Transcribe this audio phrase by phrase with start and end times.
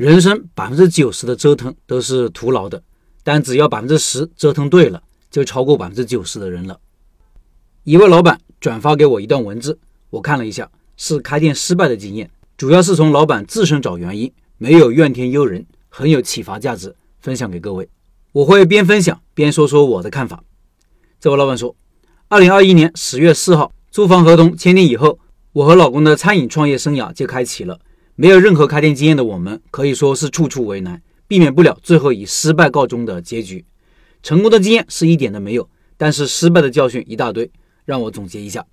[0.00, 2.82] 人生百分之九十的折腾都是徒劳的，
[3.22, 6.80] 但只要百分之十折腾对了，就超过百分之九十的人了。
[7.84, 9.78] 一位老板转发给我一段文字，
[10.08, 17.86] 我看了一下，是开店失败的经验，主要是从老板自身找原因，没有怨天尤人，很有启发价值，分享给各位。
[18.32, 20.42] 我会边分享边说说我的看法。
[21.20, 21.76] 这位老板说，
[22.28, 25.18] 二零二一年十月四号租房合同签订以后。
[25.52, 27.80] 我和老公的餐饮创业生涯就开启了。
[28.16, 33.64] 没有任何开店经验的我们，可以说是处处为难，避免不了最后以失败告终的结局。
[34.22, 37.50] 成功的经验是一点都没有，但是失败的教训一大堆。
[37.86, 38.64] 让我总结一下，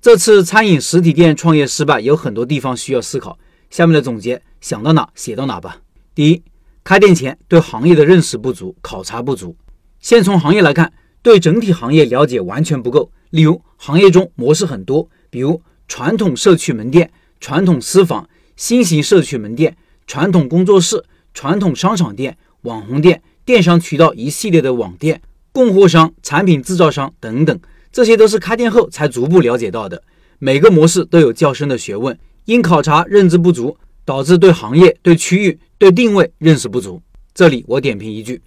[0.00, 3.38] 这次餐饮实体店创业失败有很多地方需要思考。
[3.70, 5.78] 下面的总结，想到哪写到哪吧。
[6.14, 6.42] 第一，
[6.84, 9.56] 开店前对行业的认识不足，考察不足。
[10.00, 10.92] 先从行业来看，
[11.22, 13.10] 对整体行业了解完全不够。
[13.30, 15.62] 例如，行业中模式很多，比如。
[15.88, 18.26] 传统社区门店、传统私房、
[18.56, 25.20] 新型社区门店、传统工作室、传统商场店、网红店、电商渠道一系列的网店、
[25.52, 27.58] 供货商、产品制造商等等，
[27.90, 30.02] 这些都是开店后才逐步了解到的。
[30.38, 37.00] 每个模式都有较深的学问，因考察认知不足，导致对行业、对区域、对定位认识不足。
[37.34, 38.42] 这里我点评一句：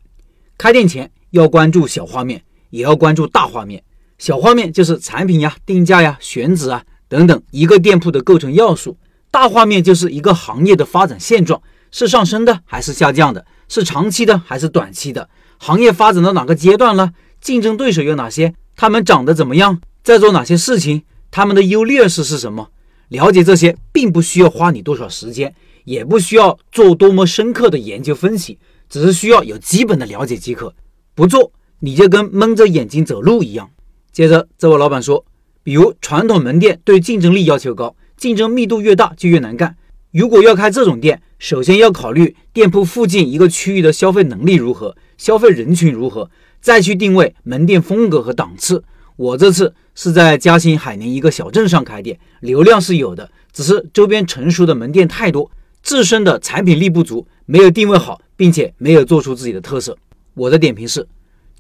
[0.58, 3.82] 开店前要关注小画面，也要关注大画面。
[4.18, 6.86] 小画面就是产品呀、定价呀、选址啊。
[7.08, 8.98] 等等，一个店铺的构成要素，
[9.36, 13.46] 大画面就是一个行业的发展现状，是上升的还是下降的？
[13.68, 15.30] 是长期的还是短期的？
[15.58, 17.12] 行业发展到哪个阶段了？
[17.42, 18.54] 竞争对手有哪些？
[18.78, 19.82] 他们长得怎么样？
[20.02, 21.04] 在做哪些事情？
[21.32, 22.70] 他们的优劣势是什么？
[23.10, 30.74] 了解这些，并不需要花你多少时间，也不需要做多么深刻的研究分析，只是需要有基本的了解即可。
[31.14, 33.70] 不做，你就跟蒙着眼睛走路一样。
[34.14, 35.26] 接着，这位老板说。
[35.62, 39.76] 比如传统门店对竞争力要求高，竞争密度越大就越难干。
[40.12, 46.30] 如果要开这种店，首先要考虑店铺附近一个区域的消费能力如何，消费人群如何，
[46.62, 48.84] 再去定位门店风格和档次。
[49.18, 55.52] 我这次是在嘉兴海宁一个小镇上开店，流量是有的，只是周边成熟的门店太多，
[55.82, 59.98] 自身的产品力不足，没有定位好，并且没有做出自己的特色。
[60.34, 61.08] 我的点评是，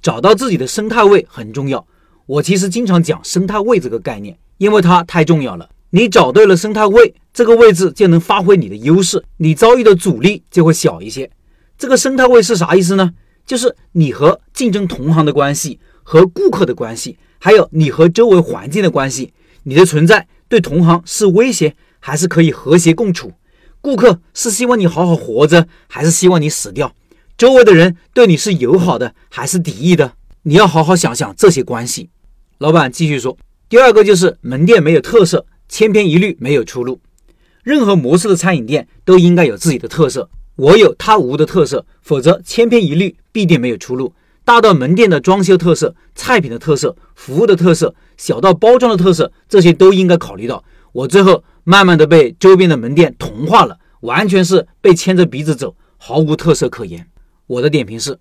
[0.01, 1.85] 找到自己的生态位很重要。
[2.25, 5.69] 我其实经常讲生态位这个概念，因为它太重要了。
[5.95, 11.31] 你找对了生态位，这个位置就能发挥你的优势，你遭遇的阻力就会小一些。
[11.77, 13.13] 这个生态位是啥意思呢？
[13.45, 19.31] 就是你和竞争同行的关系，和顾客的关系，还有你和周围环境的关系。
[19.63, 23.31] 你的存在对同行是威胁，还是可以和谐共处？
[23.79, 26.93] 顾客是希望你好好活着，还是希望你死掉？
[27.37, 30.11] 周围的人对你是友好的，还是敌意的？
[30.43, 32.09] 你要好好想想这些关系。
[32.57, 33.37] 老板继续说
[33.69, 36.99] ：“第二个就是门店没有特色，千篇一律，没有出路。
[37.63, 44.13] 任何模式的餐饮店都应该有自己的特色，我有他无的特色，否则千篇一律，必定没有出路。
[44.43, 50.63] 大到门店的装修特色、菜品的特色、服务的特色，小到包装的特色，这些都应该考虑到。
[50.91, 57.07] 我最后慢慢的被周边的门店同化了，完全是被牵着鼻子走，毫无特色可言。
[57.47, 58.19] 我的点评是，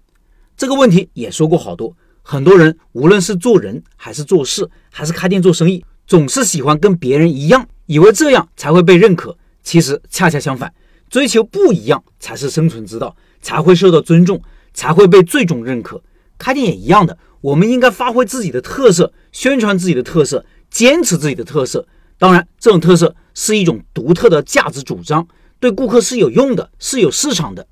[0.57, 1.95] 这个问题也说过好多。”
[2.27, 9.37] 很多人无论是做人还是做事，还是开店做生意，总是喜欢跟别人一样，以为这样才会被认可。
[9.63, 10.73] 其实恰恰相反，
[11.09, 16.03] 追求不一样才是生存之道，才会受到尊重，才会被最终认可。
[16.37, 21.87] 开店也一样的，我们应该发挥自己的特色，宣传自己的特色，坚持自己的特色。
[22.19, 25.27] 当然，这种特色是一种独特的价值主张，
[25.59, 27.67] 对顾客是有用的，是有市场的。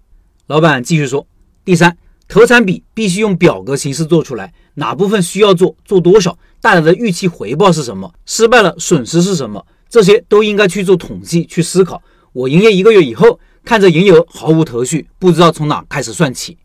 [0.46, 1.26] 老板继续说，
[1.64, 1.96] 第三。
[2.28, 8.14] 投产比必须用表格形式做出来，哪部分需要做，做多少，带来的预期回报是什么？
[8.24, 9.66] 失败了损失是什么？
[9.90, 12.00] 这些都应该去做统计，去思考。
[12.32, 16.56] 我营业一个月以后，看着营业额毫无头绪，不知道从哪开始算起。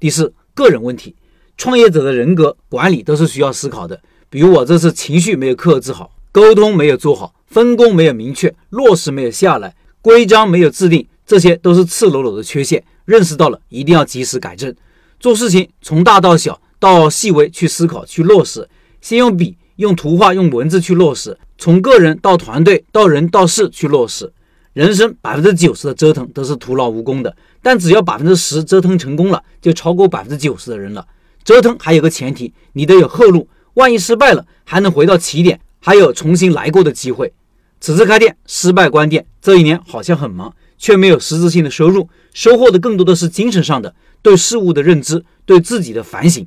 [0.00, 1.14] 第四，个人问题，
[1.58, 4.00] 创业者的人格管理都是需要思考的。
[4.30, 12.82] 比如我这次情绪没有克制好，沟通没有做好，分工没有明确，落实没有下来，规章没有制定，这些都是赤裸裸的缺陷。
[13.04, 14.74] 认识到了，一定要及时改正。
[15.20, 18.66] 做事情从大到小到细微去思考去落实，
[19.04, 24.32] 先用笔、用图画、用文字去落实；从个人到团队到人到事去落实。
[24.72, 31.06] 人生百分之九十的折腾都是徒劳无功的，但只要百分之十折腾成功了，就超过百分之九十的人了。
[31.44, 37.34] 折腾还有个前提，你得有后路，万一失败了，还能回到起点，还有重新来过的机会。
[37.80, 43.94] 此次开店失败关店，这一年好像很忙，却没有实质性的收入，收获的更多的是精神上的。
[44.22, 46.46] 对事物的认知，对自己的反省，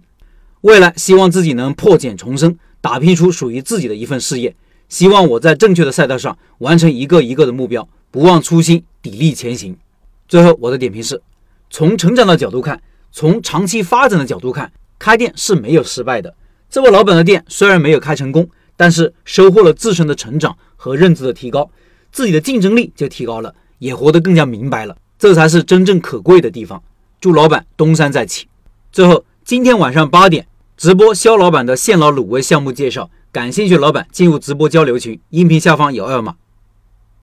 [0.67, 4.53] 未来希望自己能破茧重生，打拼出属于自己的一份事业。
[4.89, 9.77] 希望我在正确的赛道上完成一个一个的目标，不忘初心，砥砺前行。
[10.27, 11.21] 最后我的点评是：
[11.69, 12.81] 从成长的角度看，
[13.13, 14.69] 从长期发展的角度看，
[14.99, 16.35] 开店是没有失败的。
[16.69, 21.71] 这位老板的店虽然没有开成功，但是收获了自身的成长和认知的提高，
[22.11, 24.97] 自己的竞争力就提高了，也活得更加明白了。
[25.17, 26.83] 这才是真正可贵的地方。
[27.21, 28.49] 祝老板东山再起。
[28.91, 30.45] 最后，今天晚上八点
[30.77, 36.35] 直播肖老板的现老卤味项目介绍，感兴趣老板进入直播交流群，音频下方有二维码。